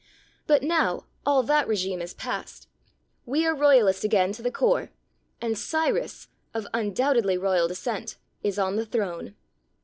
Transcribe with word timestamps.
But 0.47 0.63
now 0.63 1.05
all 1.27 1.43
that 1.43 1.67
regime 1.67 2.01
is 2.01 2.15
past. 2.15 2.67
We 3.27 3.45
are 3.45 3.53
royalist 3.53 4.03
again 4.03 4.31
to 4.31 4.41
the 4.41 4.49
core, 4.49 4.89
and 5.39 5.55
Cyrus, 5.55 6.27
of 6.55 6.65
undoubtedly 6.73 7.37
royal 7.37 7.67
descent, 7.67 8.15
is 8.41 8.57
on 8.57 8.77
the 8.77 8.85
throne. 8.87 9.35